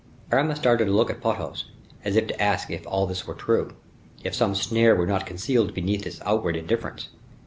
Aramis 0.31 0.57
darted 0.57 0.87
a 0.87 0.91
look 0.91 1.11
at 1.11 1.21
Porthos, 1.21 1.65
as 2.03 2.15
if 2.15 2.25
to 2.25 2.41
ask 2.41 2.71
if 2.71 2.87
all 2.87 3.05
this 3.05 3.27
were 3.27 3.35
true, 3.35 3.75
if 4.23 4.33
some 4.33 4.55
snare 4.55 4.95
were 4.95 5.05
not 5.05 5.27
concealed 5.27 5.75
beneath 5.75 6.05
this 6.05 6.19
outward 6.25 6.55
indifference. 6.55 7.09